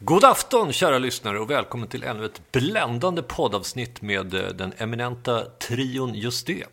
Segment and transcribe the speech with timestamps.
[0.00, 5.44] God afton kära lyssnare och välkommen till ännu ett bländande poddavsnitt med eh, den eminenta
[5.44, 6.64] trion Just det.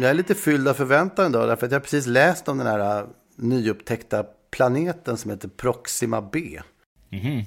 [0.00, 2.66] Jag är lite fylld av förväntan idag därför att jag har precis läst om den
[2.66, 6.60] här eh, nyupptäckta planeten som heter Proxima B.
[7.10, 7.44] Mhm.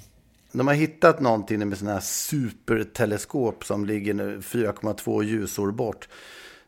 [0.52, 6.08] De har hittat någonting med sådana här superteleskop som ligger nu 4,2 ljusår bort.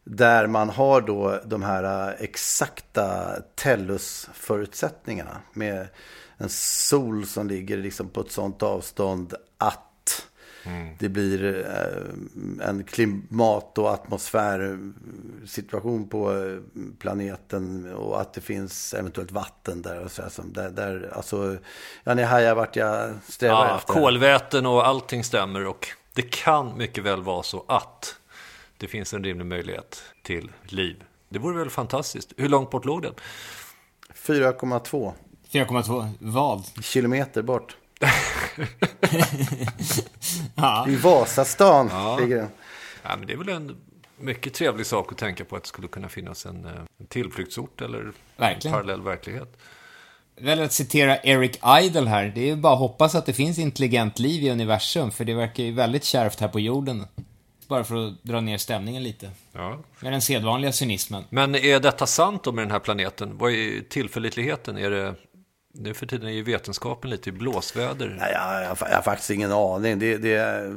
[0.04, 5.40] Där man har då de här äh, exakta Tellus-förutsättningarna.
[5.52, 5.88] Med
[6.36, 9.93] en sol som ligger liksom på ett sådant avstånd att
[10.98, 16.58] det blir eh, en klimat och atmosfärsituation på eh,
[16.98, 20.04] planeten och att det finns eventuellt vatten där.
[20.04, 21.56] Och så här, som där, där, alltså,
[22.04, 23.92] ja, ni hajar vart jag strävar Ja, efter.
[23.92, 28.16] kolväten och allting stämmer och det kan mycket väl vara så att
[28.76, 31.04] det finns en rimlig möjlighet till liv.
[31.28, 32.32] Det vore väl fantastiskt.
[32.36, 33.14] Hur långt bort låg den?
[34.14, 35.12] 4,2
[35.50, 36.84] 4,2 vad?
[36.84, 37.76] kilometer bort.
[40.54, 40.88] Ja.
[40.88, 42.18] I Vasastan Ja.
[42.20, 42.48] ligger den.
[43.02, 43.76] Ja, men det är väl en
[44.18, 46.70] mycket trevlig sak att tänka på att det skulle kunna finnas en, eh,
[47.00, 48.74] en tillflyktsort eller Verkligen.
[48.76, 49.56] en parallell verklighet.
[50.40, 53.58] Väl att citera Eric Idle här, det är ju bara att hoppas att det finns
[53.58, 57.06] intelligent liv i universum, för det verkar ju väldigt kärvt här på jorden.
[57.68, 59.30] Bara för att dra ner stämningen lite.
[59.52, 59.78] Ja.
[60.00, 61.24] Med den sedvanliga cynismen.
[61.30, 63.38] Men är detta sant då med den här planeten?
[63.38, 64.78] Vad är tillförlitligheten?
[64.78, 65.14] Är det,
[65.76, 68.16] nu för tiden är ju vetenskapen lite i blåsväder.
[68.20, 69.98] Nej, jag, jag, jag har faktiskt ingen aning.
[69.98, 70.74] Det, det är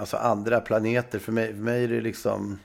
[0.00, 1.18] alltså andra planeter.
[1.18, 2.58] För mig, för mig är det liksom...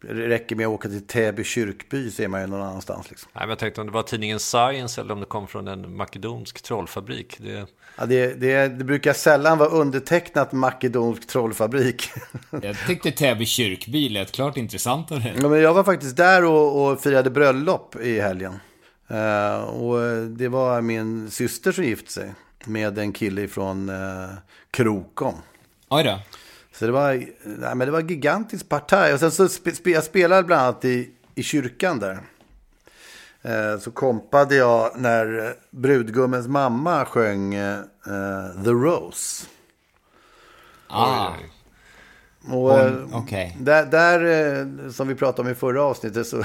[0.00, 3.10] Det räcker med att åka till Täby kyrkby så är man ju någon annanstans.
[3.10, 3.30] Liksom.
[3.32, 5.96] Nej, men jag tänkte om det var tidningen Science eller om det kom från en
[5.96, 7.36] makedonsk trollfabrik.
[7.38, 7.66] Det,
[7.98, 12.10] Ja, det, det, det brukar sällan vara undertecknat makedonsk trollfabrik.
[12.62, 15.34] Jag tyckte Täby kyrkby lät klart intressantare.
[15.42, 18.58] ja, men jag var faktiskt där och, och firade bröllop i helgen.
[19.08, 22.34] Eh, och det var min syster som gift sig
[22.64, 24.28] med en kille från uh,
[24.70, 25.34] Krokom.
[25.88, 26.20] Oj då.
[26.72, 27.12] Så det var,
[27.44, 29.12] nej, men det var gigantiskt partaj.
[29.12, 32.20] Och sen så spe, spe, jag spelade bland annat i, i kyrkan där.
[33.42, 37.80] Eh, så kompade jag när brudgummens mamma sjöng eh,
[38.64, 39.46] The Rose.
[40.88, 41.32] Ah.
[42.48, 43.56] Och, eh, okej.
[43.60, 46.44] Där, där som vi pratade om i förra avsnittet så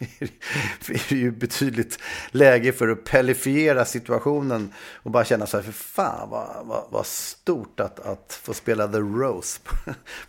[0.88, 1.98] är det ju betydligt
[2.30, 4.72] läge för att pellifiera situationen
[5.02, 8.88] och bara känna så här, för fan vad, vad, vad stort att, att få spela
[8.88, 9.76] The Rose på,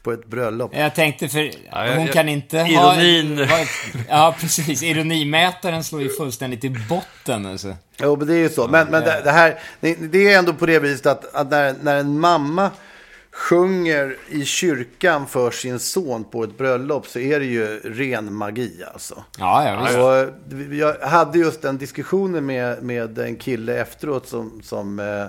[0.04, 0.72] på ett bröllop.
[0.74, 3.38] jag tänkte för jag- hon jag- kan inte ironin.
[3.50, 3.58] ha...
[3.58, 3.66] ha
[4.10, 4.84] ja, precis.
[4.84, 7.76] Ironimätaren slår ju fullständigt i botten alltså.
[7.98, 8.68] Jo, men det är ju så.
[8.68, 11.76] Men, men det, det här, det, det är ändå på det viset att, att när,
[11.82, 12.72] när en mamma
[13.32, 18.84] sjunger i kyrkan för sin son på ett bröllop så är det ju ren magi
[18.94, 19.24] alltså.
[19.38, 19.98] Ja, ja, visst.
[19.98, 25.26] Och jag hade just den diskussionen med, med en kille efteråt som, som eh,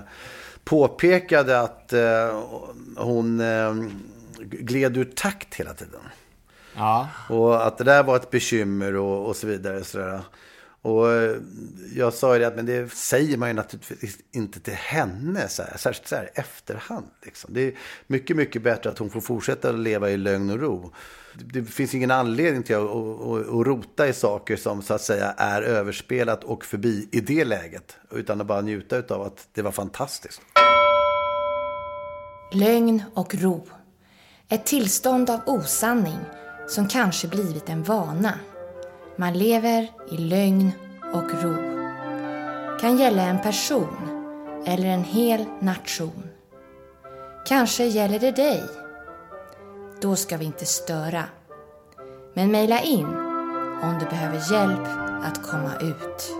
[0.63, 2.43] påpekade att eh,
[2.97, 3.73] hon eh,
[4.39, 6.01] gled ur takt hela tiden.
[6.75, 7.07] Ja.
[7.29, 9.83] Och att det där var ett bekymmer och, och så vidare.
[9.83, 10.21] Så där.
[10.83, 11.37] Och eh,
[11.95, 15.63] jag sa ju det att men det säger man ju naturligtvis inte till henne så
[15.63, 17.05] här, särskilt så här i efterhand.
[17.21, 17.53] Liksom.
[17.53, 17.73] Det är
[18.07, 20.93] mycket, mycket bättre att hon får fortsätta att leva i lögn och ro.
[21.33, 24.93] Det, det finns ingen anledning till att, att, att, att rota i saker som så
[24.93, 27.97] att säga är överspelat och förbi i det läget.
[28.11, 30.41] Utan att bara njuta av att det var fantastiskt.
[32.53, 33.67] Lögn och ro.
[34.49, 36.19] Ett tillstånd av osanning
[36.67, 38.39] som kanske blivit en vana.
[39.15, 40.71] Man lever i lögn
[41.13, 41.55] och ro.
[42.81, 43.97] Kan gälla en person
[44.65, 46.29] eller en hel nation.
[47.47, 48.63] Kanske gäller det dig.
[50.01, 51.23] Då ska vi inte störa.
[52.33, 53.05] Men mejla in
[53.83, 54.87] om du behöver hjälp
[55.23, 56.31] att komma ut.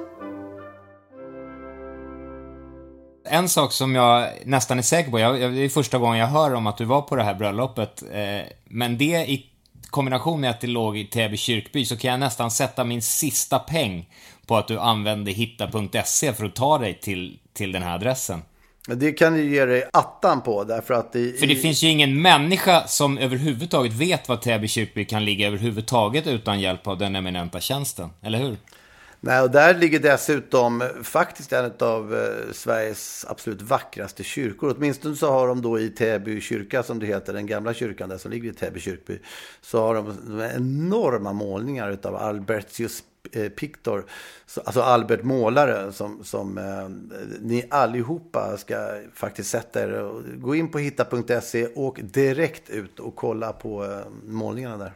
[3.25, 6.27] En sak som jag nästan är säker på, jag, jag, det är första gången jag
[6.27, 9.52] hör om att du var på det här bröllopet, eh, men det i
[9.93, 13.59] kombination med att det låg i Täby kyrkby så kan jag nästan sätta min sista
[13.59, 14.09] peng
[14.45, 18.41] på att du använde hitta.se för att ta dig till, till den här adressen.
[18.87, 22.21] Det kan du ge dig attan på därför att i, För det finns ju ingen
[22.21, 27.59] människa som överhuvudtaget vet var Täby kyrkby kan ligga överhuvudtaget utan hjälp av den eminenta
[27.59, 28.57] tjänsten, eller hur?
[29.25, 34.75] Nej, och där ligger dessutom faktiskt en av eh, Sveriges absolut vackraste kyrkor.
[34.77, 38.17] Åtminstone så har de då i Täby kyrka, som det heter, den gamla kyrkan där
[38.17, 39.19] som ligger i Täby kyrkby,
[39.61, 44.05] så har de enorma målningar av Albertius eh, Pictor,
[44.63, 46.89] alltså Albert Målare, som, som eh,
[47.39, 48.75] ni allihopa ska
[49.13, 50.11] faktiskt sätta er.
[50.37, 54.93] Gå in på hitta.se och direkt ut och kolla på eh, målningarna där.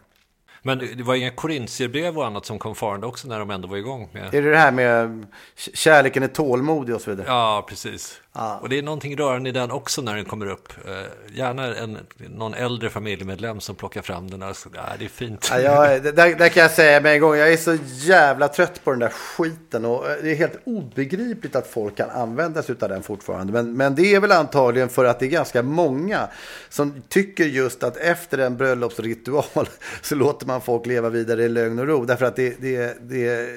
[0.68, 3.78] Men det var inga korintierbrev och annat som kom farande också när de ändå var
[3.78, 4.34] igång med...
[4.34, 5.26] Är det det här med
[5.74, 7.28] kärleken är tålmodig och så vidare?
[7.28, 8.22] Ja, precis.
[8.40, 8.58] Ah.
[8.58, 10.74] Och det är någonting rörande i den också när den kommer upp.
[10.86, 14.44] Eh, gärna en, någon äldre familjemedlem som plockar fram den.
[14.44, 15.48] Alltså, ja, det är fint.
[15.52, 18.84] Ja, jag, där, där kan jag säga med en gång, jag är så jävla trött
[18.84, 19.86] på den där skiten.
[19.86, 23.54] Och eh, det är helt obegripligt att folk kan använda sig av den fortfarande.
[23.54, 26.28] Men, men det är väl antagligen för att det är ganska många
[26.70, 29.44] som tycker just att efter en bröllopsritual
[30.02, 32.06] så låter man folk leva vidare i lögn och ro.
[32.06, 33.50] Därför att det, det, det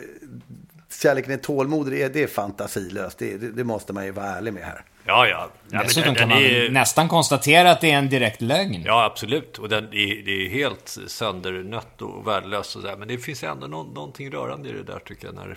[1.03, 3.19] kärleken är tålmodig, det är, det är fantasilöst.
[3.19, 4.85] Det, det, det, måste man ju vara ärlig med här.
[5.05, 5.51] Ja, ja.
[5.71, 6.71] ja Dessutom kan man är...
[6.71, 8.83] nästan konstatera att det är en direkt lögn.
[8.87, 9.59] Ja, absolut.
[9.59, 12.97] Och den är, det är helt söndernött och värdelöst och så där.
[12.97, 15.35] Men det finns ändå no någonting rörande i det där tycker jag.
[15.35, 15.57] När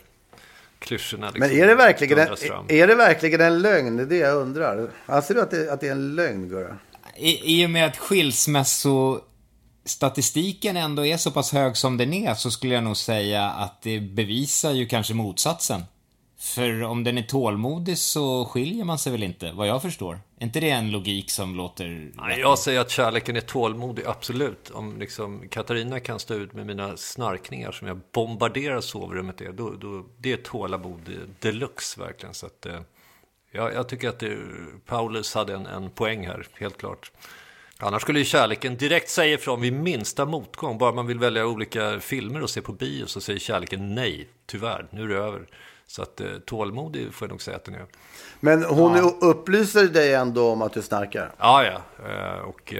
[0.79, 2.27] klyschorna liksom Men är det, verkligen en,
[2.67, 3.97] är det verkligen en lögn?
[3.97, 4.89] Det är det jag undrar.
[5.05, 6.77] Anser du att det, att det är en lögn, Gurra?
[7.17, 9.19] I, I och med att skilsmässo
[9.85, 13.81] statistiken ändå är så pass hög som den är så skulle jag nog säga att
[13.81, 15.83] det bevisar ju kanske motsatsen.
[16.43, 20.19] För om den är tålmodig så skiljer man sig väl inte, vad jag förstår.
[20.39, 22.11] Är inte det en logik som låter...
[22.13, 24.69] Nej, jag säger att kärleken är tålmodig, absolut.
[24.69, 29.69] Om liksom Katarina kan stå ut med mina snarkningar som jag bombarderar sovrummet med, då,
[29.69, 31.09] då, det är tålamod
[31.39, 32.33] deluxe verkligen.
[32.33, 32.81] Så att, eh,
[33.51, 34.37] jag, jag tycker att det,
[34.85, 37.11] Paulus hade en, en poäng här, helt klart.
[37.83, 40.77] Annars skulle ju kärleken direkt säga ifrån vid minsta motgång.
[40.77, 44.87] Bara man vill välja olika filmer och se på bio så säger kärleken nej, tyvärr,
[44.89, 45.47] nu är det över.
[45.87, 47.85] Så att eh, tålmodig får jag nog säga att den är.
[48.39, 49.13] Men hon ja.
[49.21, 51.31] upplyser dig ändå om att du snarkar?
[51.37, 52.05] Ja, ja.
[52.09, 52.73] Eh, och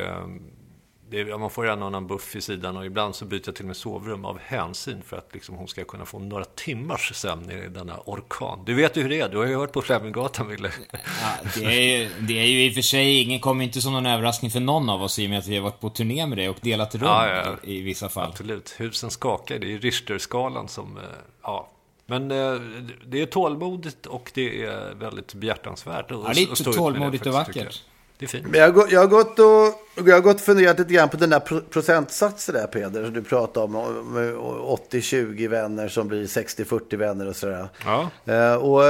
[1.14, 3.68] det, man får en annan buff i sidan och ibland så byter jag till och
[3.68, 7.70] med sovrum av hänsyn för att liksom hon ska kunna få några timmars sömn i
[7.70, 8.60] denna orkan.
[8.66, 10.72] Du vet ju hur det är, du har ju hört på Fleminggatan, Wille.
[10.92, 13.94] Ja, det, är ju, det är ju i och för sig, ingen kommer inte som
[13.94, 16.26] någon överraskning för någon av oss i och med att vi har varit på turné
[16.26, 18.30] med det och delat rum ja, ja, i vissa fall.
[18.30, 21.04] Absolut, husen skakar, det är Richterskalan som, eh,
[21.44, 21.70] ja,
[22.06, 22.62] men eh,
[23.06, 26.06] det är tålmodigt och det är väldigt behjärtansvärt.
[26.10, 27.84] Ja, det är tålmodigt och vackert.
[28.24, 28.48] Det är fint.
[28.52, 31.18] Men jag, har, jag, har gått och, jag har gått och funderat lite grann på
[31.18, 31.40] den där
[31.70, 33.06] procentsatsen där Peder.
[33.06, 33.76] Som du pratade om.
[33.76, 37.68] 80-20 vänner som blir 60-40 vänner och sådär.
[37.86, 38.10] Ja.
[38.28, 38.84] Uh, och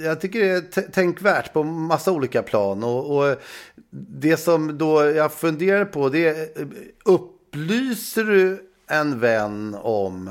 [0.00, 2.84] jag tycker det är tänkvärt på massa olika plan.
[2.84, 3.36] Och, och
[4.20, 6.48] det som då jag funderar på det är.
[7.04, 10.30] Upplyser du en vän om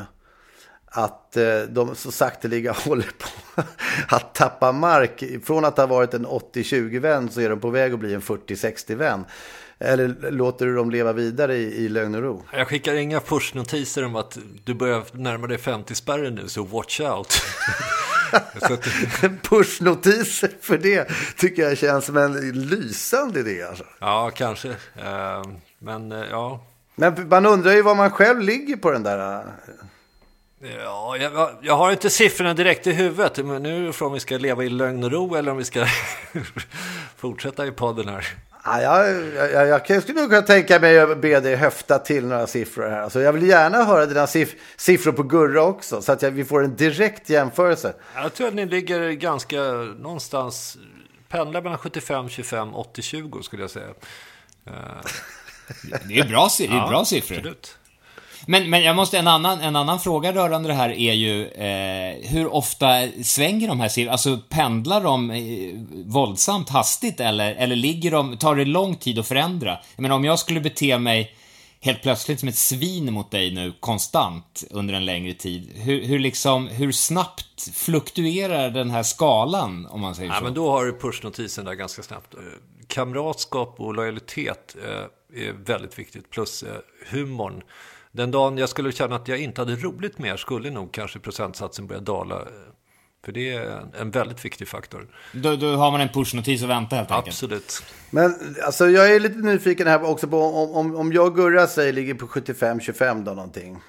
[0.94, 3.62] att eh, de så sakteliga håller på
[4.08, 5.24] att tappa mark.
[5.44, 9.26] Från att ha varit en 80-20-vän så är de på väg att bli en 40-60-vän.
[9.80, 12.44] Eller låter du dem leva vidare i, i lögn och ro?
[12.54, 17.42] Jag skickar inga pushnotiser om att du börjar närma dig 50-spärren nu, så watch out.
[19.42, 23.64] Pushnotiser för det tycker jag känns som en lysande idé.
[23.64, 23.84] Alltså.
[24.00, 24.68] Ja, kanske.
[24.70, 24.76] Uh,
[25.80, 26.66] men uh, ja.
[26.96, 29.44] Men man undrar ju var man själv ligger på den där
[30.64, 33.46] Ja, jag, jag, har inte siffrorna direkt i huvudet.
[33.46, 35.86] Men nu är om vi ska leva i lögn och ro eller om vi ska
[37.18, 38.28] fortsätta i podden här.
[38.64, 39.08] Ja, jag,
[39.52, 43.02] jag, jag skulle nog kunna tänka mig att be dig höfta till några siffror här.
[43.02, 46.46] Alltså, jag vill gärna höra dina siff siffror på Gurra också, så att jag, vi
[46.46, 47.94] får en direkt jämförelse.
[48.16, 49.62] Jag tror att ni ligger ganska
[50.00, 50.78] någonstans,
[51.30, 53.88] pendlar mellan 75, 25, 80, 20 skulle jag säga.
[56.08, 57.38] det är bra, det är bra ja, siffror.
[57.38, 57.78] Absolut.
[58.46, 62.30] Men, men jag måste, en annan, en annan fråga rörande det här är ju eh,
[62.30, 62.88] hur ofta
[63.24, 64.12] svänger de här siffrorna?
[64.12, 65.40] Alltså pendlar de eh,
[66.06, 69.80] våldsamt hastigt eller, eller ligger de, tar det lång tid att förändra?
[69.96, 71.36] Jag menar om jag skulle bete mig
[71.82, 75.72] helt plötsligt som ett svin mot dig nu konstant under en längre tid.
[75.76, 80.44] Hur, hur, liksom, hur snabbt fluktuerar den här skalan om man säger ja, så?
[80.44, 82.36] Men då har du pushnotisen där ganska snabbt.
[82.88, 86.76] Kamratskap och lojalitet eh, är väldigt viktigt, plus eh,
[87.10, 87.64] humorn.
[88.12, 91.88] Den dagen jag skulle känna att jag inte hade roligt mer skulle nog kanske procentsatsen
[91.88, 92.42] börja dala.
[93.26, 95.08] För det är en väldigt viktig faktor.
[95.34, 97.28] Då, då har man en pushnotis att vänta helt enkelt.
[97.28, 97.84] Absolut.
[98.10, 101.68] Men alltså, jag är lite nyfiken här också på om, om, om jag och Gurra
[101.68, 103.82] säger ligger på 75-25 då någonting.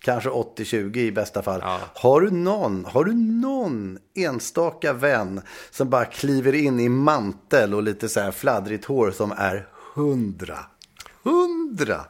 [0.00, 1.60] Kanske 80-20 i bästa fall.
[1.62, 1.78] Ja.
[1.94, 5.40] Har, du någon, har du någon enstaka vän
[5.70, 10.58] som bara kliver in i mantel och lite så här fladdrigt hår som är 100?
[11.24, 12.04] 100!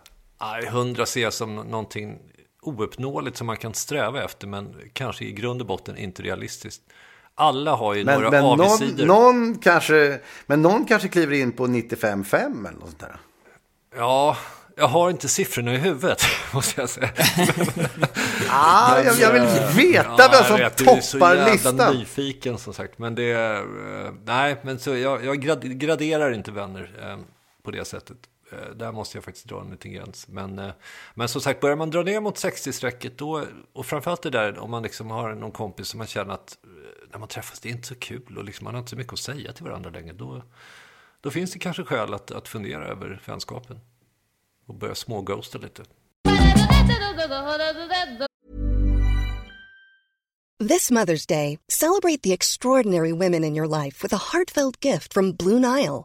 [0.53, 2.19] Nej, 100 ser jag som någonting
[2.63, 6.83] ouppnåeligt som man kan sträva efter, men kanske i grund och botten inte realistiskt.
[7.35, 9.07] Alla har ju Men, några men någon, avigsidor.
[9.07, 12.35] någon, kanske, men någon kanske kliver in på 95-5
[12.69, 13.17] eller något sånt där.
[13.97, 14.37] Ja,
[14.77, 16.23] jag har inte siffrorna i huvudet,
[16.55, 17.11] måste jag säga.
[18.51, 19.43] Ah, jag, jag vill
[19.91, 21.97] veta Ja, vem som jag vet, du är så toppar jävla listan.
[21.97, 22.99] nyfiken som sagt.
[22.99, 27.19] Men det eh, nej, men så jag, jag grad, graderar inte vänner eh,
[27.63, 28.17] på det sättet.
[28.55, 30.29] Eh, där måste jag faktiskt dra en liten gräns.
[30.29, 30.73] Men, eh,
[31.15, 34.71] men som sagt, börjar man dra ner mot 60-strecket då, och framförallt det där om
[34.71, 37.73] man liksom har någon kompis som man känner att eh, när man träffas, det är
[37.73, 40.13] inte så kul och liksom, man har inte så mycket att säga till varandra längre.
[40.13, 40.43] Då,
[41.21, 43.81] då finns det kanske skäl att, att fundera över vänskapen
[44.67, 45.83] och börja småghosta lite.
[50.69, 55.33] This Mother's Day, celebrate the extraordinary women in your life with a heartfelt gift from
[55.33, 56.05] Blue Nile.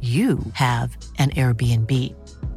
[0.00, 1.90] you have an Airbnb.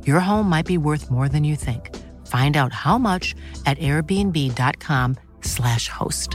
[0.06, 1.90] Your home might be worth more than you think.
[2.28, 3.36] Find out how much
[3.66, 6.30] at airbnb.com/slash host.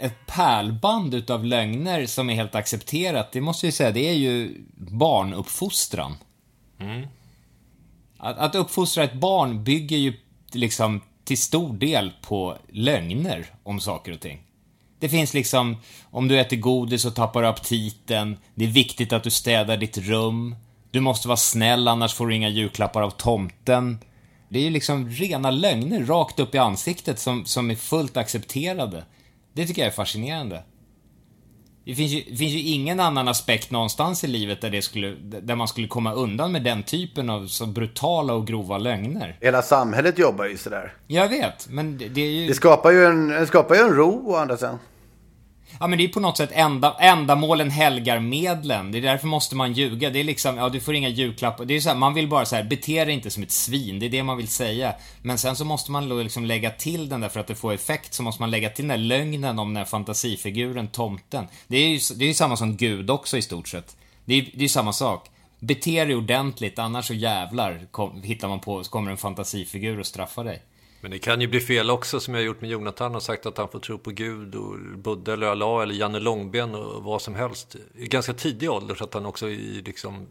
[0.00, 4.64] Ett pärlband utav lögner som är helt accepterat, det måste jag säga, det är ju
[4.76, 6.16] barnuppfostran.
[8.18, 10.14] Att, att uppfostra ett barn bygger ju
[10.52, 14.47] liksom till stor del på lögner om saker och ting.
[14.98, 15.76] Det finns liksom,
[16.10, 20.56] om du äter godis och tappar aptiten, det är viktigt att du städar ditt rum,
[20.90, 23.98] du måste vara snäll annars får du inga julklappar av tomten.
[24.48, 29.04] Det är ju liksom rena lögner rakt upp i ansiktet som, som är fullt accepterade.
[29.52, 30.62] Det tycker jag är fascinerande.
[31.88, 35.14] Det finns, ju, det finns ju ingen annan aspekt någonstans i livet där, det skulle,
[35.20, 39.38] där man skulle komma undan med den typen av så brutala och grova lögner.
[39.40, 40.92] Hela samhället jobbar ju sådär.
[41.06, 42.48] Jag vet, men det, det är ju...
[42.48, 44.78] Det skapar ju en, det skapar ju en ro å andra sidan.
[45.80, 48.92] Ja men det är på något sätt enda, ändamålen helgar medlen.
[48.92, 50.10] Det är därför måste man ljuga.
[50.10, 51.64] Det är liksom, ja du får inga julklappar.
[51.64, 53.98] Det är så här, man vill bara så här, bete dig inte som ett svin.
[53.98, 54.94] Det är det man vill säga.
[55.22, 57.72] Men sen så måste man då liksom lägga till den där för att det får
[57.72, 58.14] effekt.
[58.14, 61.46] Så måste man lägga till den där lögnen om den här fantasifiguren, tomten.
[61.66, 63.96] Det är ju det är ju samma som Gud också i stort sett.
[64.24, 65.28] Det är ju samma sak.
[65.60, 70.06] Bete dig ordentligt, annars så jävlar kom, hittar man på, så kommer en fantasifigur och
[70.06, 70.62] straffar dig.
[71.00, 73.46] Men det kan ju bli fel också som jag har gjort med Jonathan och sagt
[73.46, 77.22] att han får tro på Gud och Buddha eller Allah eller Janne Långben och vad
[77.22, 77.76] som helst.
[77.94, 80.26] I ganska tidig ålder så att han också i liksom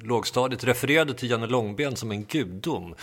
[0.00, 2.94] lågstadiet refererade till Janne Långben som en gudom.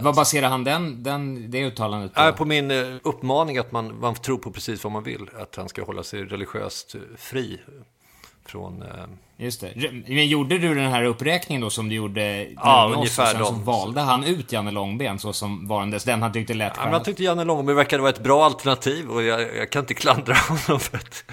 [0.00, 2.32] Vad baserar han den, den, det uttalandet på?
[2.32, 5.30] På min eh, uppmaning att man, man tror på precis vad man vill.
[5.38, 7.60] Att han ska hålla sig religiöst eh, fri
[8.48, 8.82] från...
[8.82, 8.88] Eh...
[9.38, 9.92] Just det.
[10.06, 13.52] Men gjorde du den här uppräkningen då som du gjorde Ja, ungefär och sen så
[13.52, 13.64] de.
[13.64, 17.04] valde han ut Janne Långben så som varandes den han tyckte lät Ja, men jag
[17.04, 20.80] tyckte Janne Långben verkade vara ett bra alternativ och jag, jag kan inte klandra honom
[20.80, 21.24] för att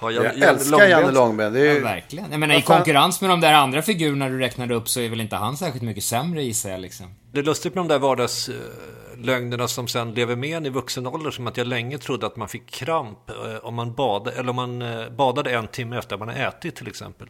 [0.00, 1.52] ha Jan, Jag älskar Janne Långben.
[1.52, 1.80] Det är Ja, ju...
[1.80, 2.30] verkligen.
[2.30, 5.20] Jag menar, i konkurrens med de där andra figurerna du räknade upp så är väl
[5.20, 7.06] inte han särskilt mycket sämre gissar jag liksom.
[7.32, 7.98] Det är lustigt med de där
[9.18, 11.30] lögnerna som sen lever med en i vuxen ålder.
[11.30, 14.56] Som att jag länge trodde att man fick kramp eh, om man badade, eller om
[14.56, 17.28] man eh, badade en timme efter att man ätit till exempel.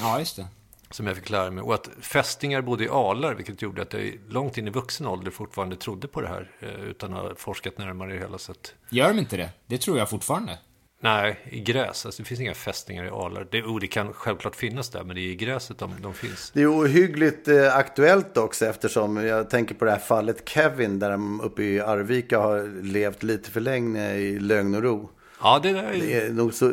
[0.00, 0.46] Ja, just det.
[0.90, 1.62] Som jag fick lära mig.
[1.62, 5.30] Och att fästingar bodde i alar, vilket gjorde att jag långt in i vuxen ålder
[5.30, 6.50] fortfarande trodde på det här.
[6.60, 8.74] Eh, utan att ha forskat närmare i hela sätt.
[8.90, 9.50] Gör de inte det?
[9.66, 10.58] Det tror jag fortfarande.
[11.00, 12.06] Nej, i gräs.
[12.06, 13.46] Alltså, det finns inga fästingar i alar.
[13.50, 16.50] Det, oh, det kan självklart finnas där, men det är i gräset de, de finns.
[16.54, 21.10] Det är ohyggligt eh, aktuellt också eftersom jag tänker på det här fallet Kevin där
[21.10, 25.10] de uppe i Arvika har levt lite för länge i lögn och ro.
[25.42, 25.98] Ja, det, där är...
[25.98, 26.72] det är nog så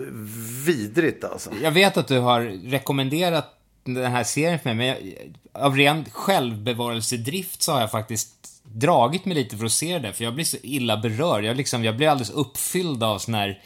[0.65, 1.49] vidrigt alltså.
[1.61, 6.05] Jag vet att du har rekommenderat den här serien för mig, men jag, av ren
[6.11, 8.31] självbevarelsedrift så har jag faktiskt
[8.63, 11.43] dragit mig lite för att se det, för jag blir så illa berörd.
[11.43, 13.61] Jag, liksom, jag blir alldeles uppfylld av sån här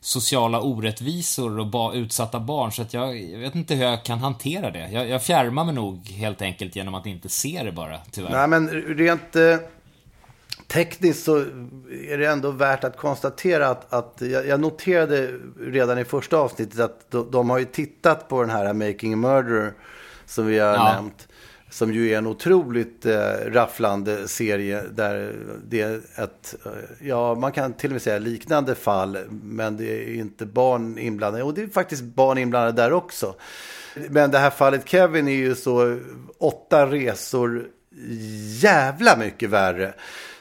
[0.00, 2.72] sociala orättvisor och ba, utsatta barn.
[2.72, 4.88] Så att jag, jag, vet inte hur jag kan hantera det.
[4.92, 8.30] Jag, jag fjärmar mig nog helt enkelt genom att inte se det bara, tyvärr.
[8.30, 9.56] Nej, men rent eh,
[10.66, 11.36] tekniskt så
[12.08, 16.80] är det ändå värt att konstatera att, att jag, jag, noterade redan i första avsnittet
[16.80, 19.72] att de, de, har ju tittat på den här Making a Murderer
[20.26, 20.92] som vi har ja.
[20.92, 21.28] nämnt.
[21.70, 25.34] Som ju är en otroligt eh, rafflande serie där
[25.68, 26.72] det är ett, eh,
[27.08, 29.18] ja man kan till och med säga liknande fall.
[29.42, 31.44] Men det är inte barn inblandade.
[31.44, 33.34] Och det är faktiskt barn inblandade där också.
[34.10, 35.98] Men det här fallet Kevin är ju så
[36.38, 37.66] åtta resor
[38.60, 39.94] jävla mycket värre.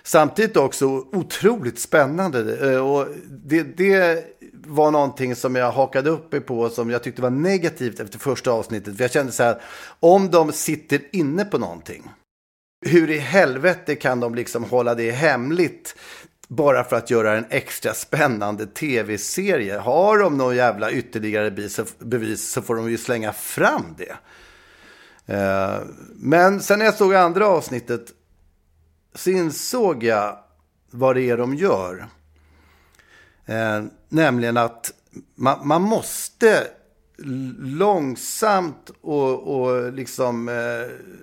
[0.03, 2.71] Samtidigt också otroligt spännande.
[2.71, 4.23] Eh, och det, det
[4.67, 8.51] var någonting som jag hakade upp mig på som jag tyckte var negativt efter första
[8.51, 8.97] avsnittet.
[8.97, 9.61] För jag kände så här,
[9.99, 12.09] om de sitter inne på någonting,
[12.85, 15.95] hur i helvete kan de liksom hålla det hemligt
[16.47, 19.77] bara för att göra en extra spännande tv-serie?
[19.77, 21.51] Har de någon jävla ytterligare
[21.99, 24.17] bevis så får de ju slänga fram det.
[25.33, 25.79] Eh,
[26.15, 28.11] men sen när jag såg andra avsnittet
[29.15, 30.37] så insåg jag
[30.91, 32.07] vad det är de gör.
[33.47, 34.93] Eh, nämligen att
[35.35, 36.67] man, man måste
[37.57, 40.49] långsamt och, och liksom...
[40.49, 41.15] Eh,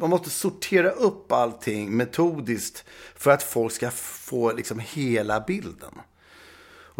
[0.00, 5.94] man måste sortera upp allting metodiskt för att folk ska få liksom hela bilden.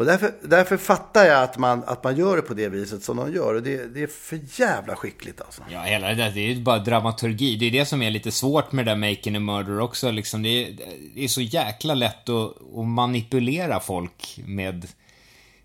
[0.00, 3.16] Och därför, därför fattar jag att man, att man gör det på det viset som
[3.16, 3.54] de gör.
[3.54, 5.62] Och det, det är för jävla skickligt alltså.
[5.70, 7.56] Ja, hela det där, det är ju bara dramaturgi.
[7.56, 10.10] Det är det som är lite svårt med det där Making a Murder också.
[10.10, 10.76] Liksom, det, är,
[11.14, 14.86] det är så jäkla lätt att, att manipulera folk med...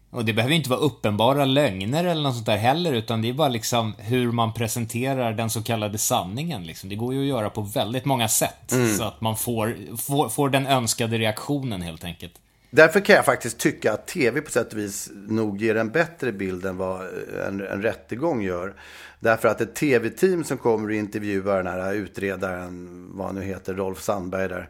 [0.10, 3.34] Och det behöver inte vara uppenbara lögner eller något sånt där heller, utan det är
[3.34, 6.63] bara liksom hur man presenterar den så kallade sanningen.
[6.63, 6.89] Liksom.
[6.89, 8.98] Det går ju att göra på väldigt många sätt, mm.
[8.98, 12.34] så att man får, får, får den önskade reaktionen helt enkelt.
[12.76, 16.32] Därför kan jag faktiskt tycka att tv på sätt och vis nog ger en bättre
[16.32, 17.02] bild än vad
[17.48, 18.74] en, en rättegång gör.
[19.20, 23.74] Därför att ett tv-team som kommer och intervjuar den här utredaren, vad han nu heter,
[23.74, 24.70] Rolf Sandberg där.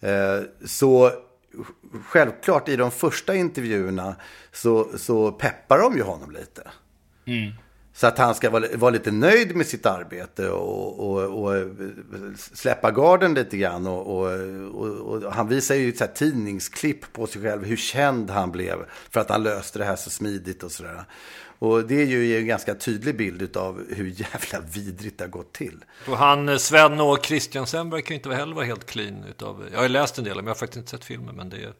[0.00, 1.10] Eh, så
[2.04, 4.16] självklart i de första intervjuerna
[4.52, 6.62] så, så peppar de ju honom lite.
[7.24, 7.52] Mm.
[7.96, 11.66] Så att han ska vara, vara lite nöjd med sitt arbete och, och, och eh,
[12.52, 13.86] släppa garden lite grann.
[13.86, 14.26] Och,
[15.00, 18.76] och han visar ju ett tidningsklipp på sig själv, hur känd han blev
[19.10, 21.04] för att han löste det här så smidigt och sådär.
[21.58, 25.52] Och det är ju en ganska tydlig bild av hur jävla vidrigt det har gått
[25.52, 25.84] till.
[26.08, 29.80] Och han, eh, Sven och Christiansen verkar ju inte heller vara helt clean utav, jag
[29.80, 31.74] har läst en del, men jag har faktiskt inte sett filmen, men det är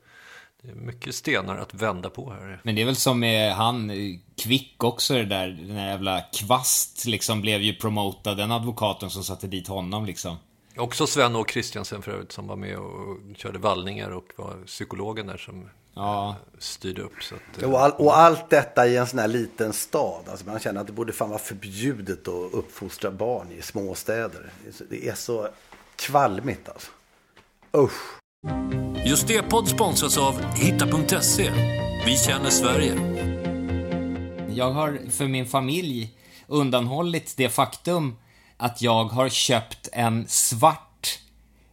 [0.67, 2.61] det är mycket stenar att vända på här.
[2.63, 3.93] Men det är väl som med han,
[4.37, 9.25] Kvick också det där, den där jävla Kvast liksom blev ju promotad, den advokaten som
[9.25, 10.37] satte dit honom liksom.
[10.77, 15.27] Också Sven och Kristiansen för övrigt som var med och körde vallningar och var psykologen
[15.27, 16.37] där som ja.
[16.59, 17.23] styrde upp.
[17.23, 20.29] Så att, och, all, och, allt detta i en sån här liten stad.
[20.29, 24.53] Alltså man känner att det borde fan vara förbjudet att uppfostra barn i småstäder.
[24.91, 25.49] Det är så
[25.97, 26.91] kvalmigt alltså.
[27.77, 28.24] Usch.
[29.07, 31.51] Just det podd sponsras av Hitta.se.
[32.07, 32.95] Vi känner Sverige.
[34.55, 36.11] Jag har för min familj
[36.47, 38.17] undanhållit det faktum
[38.57, 41.19] att jag har köpt en svart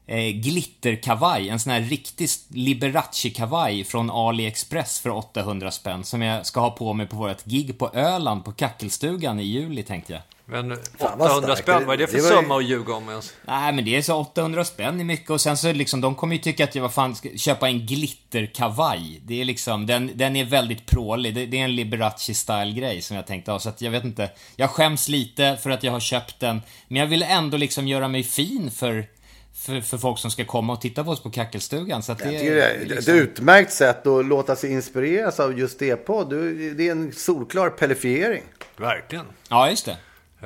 [0.07, 6.59] eh, glitterkavaj, en sån här riktig Liberace-kavaj från AliExpress för 800 spänn som jag ska
[6.59, 10.21] ha på mig på vårt gig på Öland på Kackelstugan i juli tänkte jag.
[10.45, 13.33] Men 800 spänn, vad är det för det summa att ljuga om ens?
[13.45, 16.35] Nej, men det är så 800 spänn är mycket och sen så liksom, de kommer
[16.35, 19.21] ju tycka att jag, vad fan, ska köpa en glitterkavaj.
[19.25, 21.35] Det är liksom, den, den är väldigt prålig.
[21.35, 24.29] Det, det är en Liberace-style-grej som jag tänkte ha, så att jag vet inte.
[24.55, 28.07] Jag skäms lite för att jag har köpt den, men jag vill ändå liksom göra
[28.07, 29.05] mig fin för
[29.53, 32.03] för, för folk som ska komma och titta på oss på Kackelstugan.
[32.03, 33.13] Så att det, är, det är liksom...
[33.13, 36.23] ett utmärkt sätt att låta sig inspireras av just det på.
[36.23, 38.43] Det är en solklar pellifiering.
[38.77, 39.25] Verkligen.
[39.49, 39.97] Ja, just det.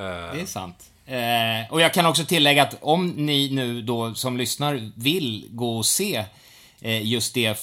[0.01, 0.91] Det är sant.
[1.05, 5.77] Eh, och jag kan också tillägga att om ni nu då som lyssnar vill gå
[5.77, 6.25] och se
[6.81, 7.59] eh, just det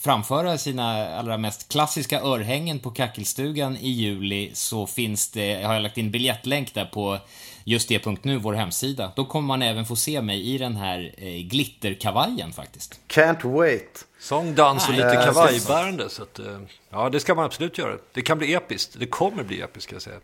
[0.00, 5.82] framföra sina allra mest klassiska örhängen på Kackelstugan i juli så finns det, har jag
[5.82, 7.18] lagt in biljettlänk där på
[7.64, 9.12] just det.nu, vår hemsida.
[9.16, 13.00] Då kommer man även få se mig i den här eh, glitterkavajen faktiskt.
[13.08, 14.04] Can't wait.
[14.20, 16.08] Sång, dans och lite kavajbärande.
[16.08, 16.58] Så att, eh,
[16.90, 17.98] ja, det ska man absolut göra.
[18.12, 18.96] Det kan bli episkt.
[18.98, 20.20] Det kommer bli episkt, ska jag säga.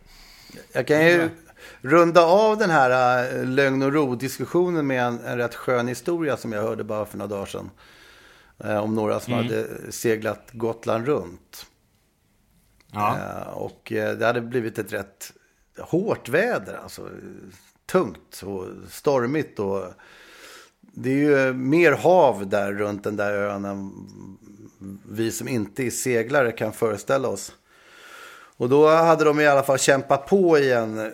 [0.72, 1.28] Jag kan ju
[1.80, 6.52] runda av den här äh, lögn och ro-diskussionen med en, en rätt skön historia som
[6.52, 7.70] jag hörde bara för några dagar sedan.
[8.64, 9.46] Äh, om några som mm.
[9.46, 11.66] hade seglat Gotland runt.
[12.92, 13.18] Ja.
[13.18, 15.32] Äh, och det hade blivit ett rätt
[15.78, 16.80] hårt väder.
[16.82, 17.08] Alltså
[17.86, 19.58] tungt och stormigt.
[19.58, 19.84] Och
[20.80, 23.92] det är ju mer hav där runt den där ön än
[25.08, 27.52] vi som inte är seglare kan föreställa oss.
[28.60, 31.12] Och då hade de i alla fall kämpat på i en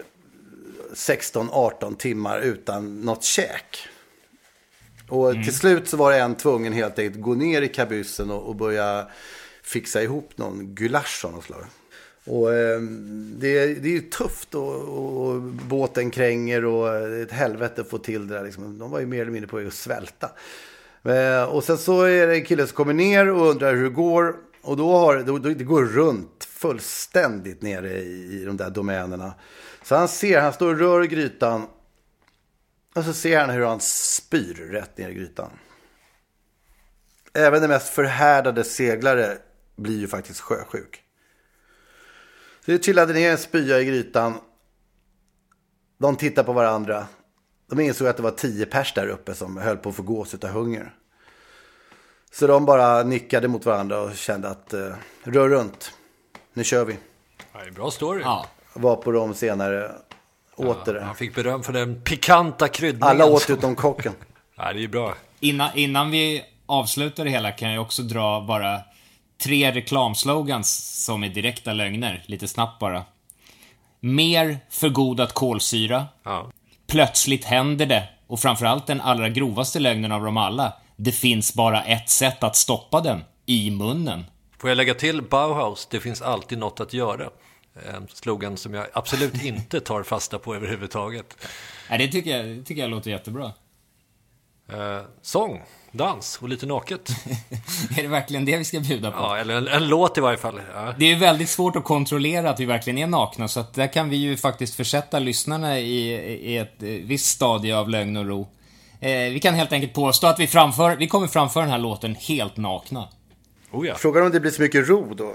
[0.95, 3.89] 16-18 timmar utan något käk.
[5.09, 5.45] Och mm.
[5.45, 8.57] till slut så var det en tvungen helt enkelt gå ner i kabyssen och, och
[8.57, 9.07] börja
[9.63, 11.65] fixa ihop någon gulasch av något slag.
[12.25, 12.81] Och eh,
[13.37, 14.75] det, det är ju tufft och,
[15.29, 18.45] och, båten kränger och ett helvete att få till det där.
[18.45, 18.79] Liksom.
[18.79, 20.31] De var ju mer eller mindre på väg att svälta.
[21.05, 23.91] Eh, och sen så är det en kille som kommer ner och undrar hur det
[23.91, 24.37] går.
[24.63, 29.35] Och då har då, det går runt fullständigt nere i, i de där domänerna.
[29.83, 31.67] Så han ser, han står och rör i grytan.
[32.95, 35.51] Och så ser han hur han spyr rätt ner i grytan.
[37.35, 39.39] Även den mest förhärdade seglare
[39.77, 41.03] blir ju faktiskt sjösjuk.
[42.65, 44.35] Så det trillade ner en spya i grytan.
[45.99, 47.07] De tittar på varandra.
[47.67, 50.35] De insåg att det var tio pers där uppe som höll på att få gås
[50.35, 50.95] av hunger.
[52.33, 55.93] Så de bara nickade mot varandra och kände att eh, rör runt.
[56.57, 56.97] Nu kör vi.
[57.53, 58.23] Ja, det är bra story.
[58.23, 58.47] Ja.
[58.75, 59.93] Var på dem senare.
[60.57, 61.03] Åt ja, det.
[61.03, 63.09] Han fick beröm för den pikanta kryddningen.
[63.09, 64.13] Alla åt utom kocken.
[64.57, 65.15] ja, det är bra.
[65.41, 68.81] Innan, innan vi avslutar det hela kan jag också dra bara
[69.43, 73.05] tre reklamslogans som är direkta lögner, lite snabbt bara.
[74.01, 76.07] Mer förgodat kolsyra.
[76.23, 76.51] Ja.
[76.87, 78.09] Plötsligt händer det.
[78.27, 80.73] Och framförallt den allra grovaste lögnen av dem alla.
[80.97, 83.25] Det finns bara ett sätt att stoppa den.
[83.47, 84.25] I munnen.
[84.59, 87.31] Får jag lägga till Bauhaus, det finns alltid något att göra.
[87.95, 91.37] En slogan som jag absolut inte tar fasta på överhuvudtaget.
[91.91, 93.53] Nej, det tycker jag, det tycker jag låter jättebra.
[94.73, 97.09] Eh, sång dans och lite naket.
[97.99, 99.19] är det verkligen det vi ska bjuda på?
[99.19, 100.61] Ja, eller en, en låt i varje fall.
[100.75, 100.95] Ja.
[100.99, 104.09] Det är väldigt svårt att kontrollera att vi verkligen är nakna, så att där kan
[104.09, 106.13] vi ju faktiskt försätta lyssnarna i,
[106.53, 108.49] i ett eh, visst stadie av lögn och ro.
[109.01, 112.15] Eh, vi kan helt enkelt påstå att vi framför, vi kommer framföra den här låten
[112.15, 113.09] helt nakna.
[113.71, 113.95] Oh ja.
[113.95, 115.35] Frågan om det blir så mycket ro då?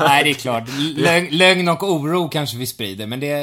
[0.00, 0.64] Nej, det är klart.
[0.96, 3.36] Lögn, lögn, och oro kanske vi sprider, men det,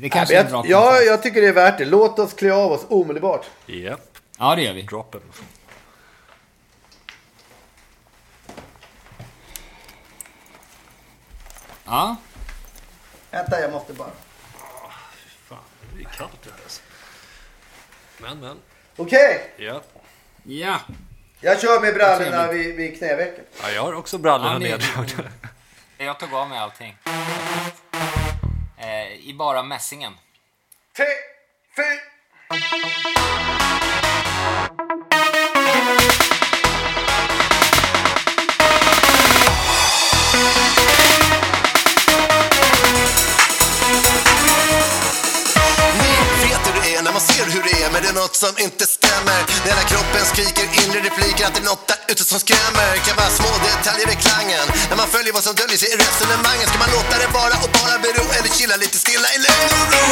[0.00, 1.84] det kanske Nej, är bra Ja, jag tycker det är värt det.
[1.84, 3.46] Låt oss klä av oss omedelbart.
[3.66, 4.00] Yep.
[4.38, 4.82] Ja, det gör vi.
[4.82, 5.20] Droppen.
[11.84, 12.16] Ja.
[13.30, 14.10] Vänta, jag måste bara...
[15.48, 15.58] fan,
[15.96, 16.72] det är kallt det här.
[18.18, 18.56] Men, men.
[18.96, 19.52] Okej.
[19.56, 19.66] Okay.
[19.66, 19.82] Ja.
[20.44, 20.80] Ja.
[21.44, 23.44] Jag kör med brallorna vid, vid knävecken.
[23.62, 25.30] Ja, jag har också brallorna ja, neddragna.
[25.98, 26.96] Jag tog av mig allting.
[28.78, 30.12] Eh, I bara mässingen.
[30.96, 31.04] Tre,
[31.76, 32.12] fyra...
[47.92, 49.40] men det är något som inte stämmer.
[49.62, 52.90] När hela kroppen skriker inre repliker att det är något där ute som skrämmer.
[53.06, 54.66] Kan vara små detaljer i klangen.
[54.90, 57.70] När man följer vad som döljer sig i resonemangen Ska man låta det vara och
[57.78, 60.06] bara bero eller chilla lite stilla i lugn och ro?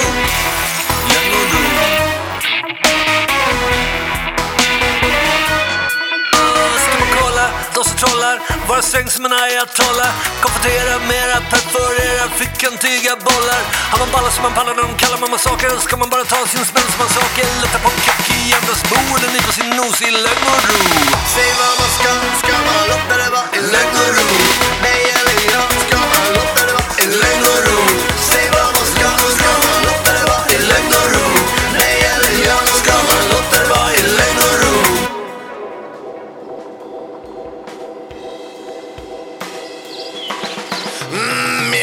[1.12, 2.89] Lugn och ro.
[7.80, 8.36] Oss och trollar.
[8.68, 10.12] Vara sträng som en ayatollah
[10.42, 13.62] Konfrontera mera perforera fickantyga bollar.
[13.90, 15.68] Har man ballar som man pallar när de kallar man massaker.
[15.86, 18.82] Ska man bara ta sin smäll som man saker Lätta på en kack i andras
[18.90, 20.82] bo, eller nypa sin nos i lögn och ro
[21.34, 22.10] Säg vad man ska,
[22.42, 24.28] ska man låta det vara i lögn och ro
[24.86, 25.79] Nej eller ja,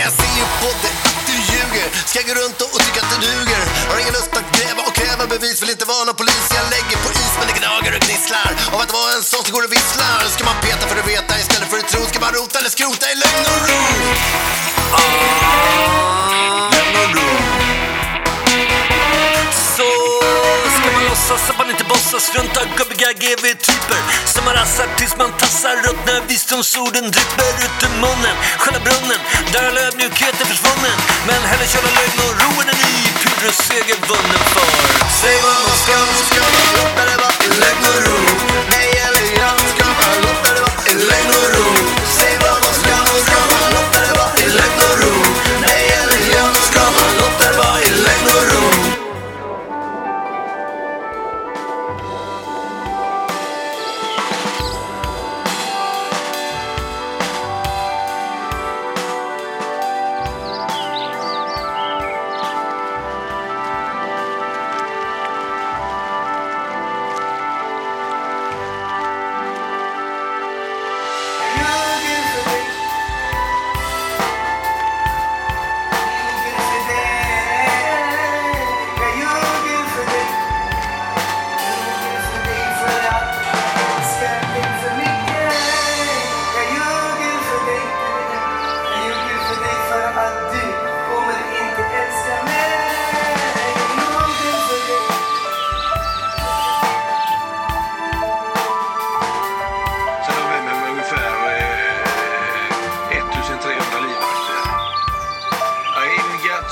[0.08, 1.88] Jag ser ju på dig att du ljuger.
[2.10, 3.64] Ska gå runt och, tycka att du duger?
[3.90, 5.62] Har ingen lust att gräva och kräva bevis?
[5.62, 6.46] Vill inte vara någon polis.
[6.60, 8.50] Jag lägger på is men det gnager och gnisslar.
[8.74, 10.20] Av att vara en sån som går och visslar.
[10.36, 11.32] Ska man peta för att veta?
[11.44, 13.82] Istället för att tro Ska man rota eller skrota i lögn och ro.
[14.98, 16.27] Oh.
[21.30, 24.02] Låtsas att man inte bossas runt av gubbiga GV-typer
[24.34, 28.36] som man rassar tills man tassar runt när visdomsorden drypper ut ur munnen.
[28.58, 29.22] Själva brunnen,
[29.54, 30.98] där all ödmjukhet är försvunnen.
[31.28, 32.98] Men hellre köra lögn och ro än en ny
[33.68, 34.72] seger vunnen för.
[35.22, 35.98] Säg vad man ska,
[36.30, 38.20] ska man låta det vara i lögn och ro.
[38.74, 41.97] Nej eller ja, ska man låta det vara i lögn och ro.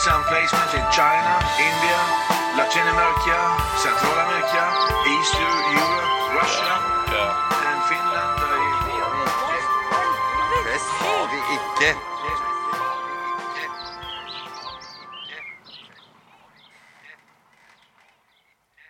[0.05, 1.99] Some placements in China, India,
[2.57, 3.37] Latin America,
[3.85, 4.63] Central America,
[5.13, 6.05] East Europe,
[6.37, 6.73] Russia
[7.69, 8.35] and Finland.
[10.65, 11.97] Det sa vi icke.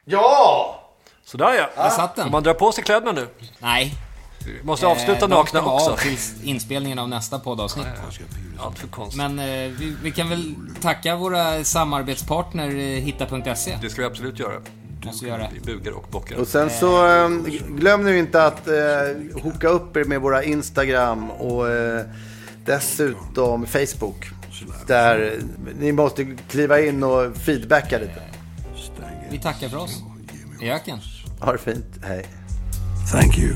[0.06, 0.80] Ja!
[1.24, 1.84] Sådär ja.
[1.84, 2.26] Där satt den.
[2.26, 3.28] Får man dra på sig kläderna nu?
[3.60, 4.05] Nej.
[4.46, 5.92] Vi måste avsluta Eh, nakna också.
[5.92, 7.86] av tills inspelningen av nästa poddavsnitt.
[8.60, 9.18] Allt för konstigt.
[9.18, 9.46] Men eh,
[9.80, 13.78] vi, vi kan väl tacka våra samarbetspartner eh, Hitta.se.
[13.82, 14.62] Det ska vi absolut göra.
[15.06, 15.48] Måste göra.
[15.54, 16.36] Vi bugar och bockar.
[16.38, 17.30] Och sen så eh,
[17.68, 18.74] glöm nu inte att eh,
[19.44, 22.06] hooka upp er med våra Instagram och eh,
[22.66, 24.26] dessutom Facebook.
[24.88, 25.40] Där
[25.80, 28.22] ni måste kliva in och feedbacka lite.
[29.30, 30.04] Vi tackar för oss.
[30.62, 31.00] I öken.
[31.40, 31.86] Ha det fint.
[32.04, 32.26] Hej.
[33.12, 33.56] Thank you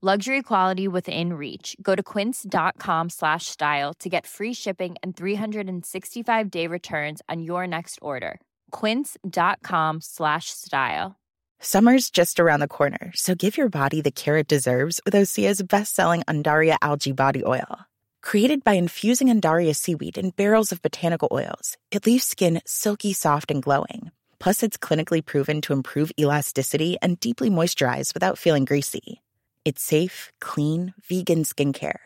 [0.00, 1.74] Luxury quality within reach.
[1.82, 7.66] Go to quince.com slash style to get free shipping and 365 day returns on your
[7.66, 8.40] next order.
[8.70, 11.16] Quince.com slash style.
[11.58, 15.60] Summer's just around the corner, so give your body the care it deserves with Osea's
[15.64, 17.80] best-selling Andaria algae body oil.
[18.22, 23.50] Created by infusing Andaria seaweed in barrels of botanical oils, it leaves skin silky soft
[23.50, 24.12] and glowing.
[24.38, 29.20] Plus, it's clinically proven to improve elasticity and deeply moisturize without feeling greasy.
[29.64, 31.98] It's safe, clean, vegan skincare.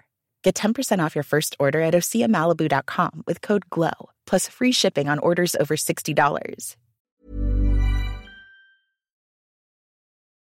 [0.43, 5.21] Get 10% off your first order at oseamalibu.com with code GLOW, plus free shipping on
[5.21, 6.77] orders over $60.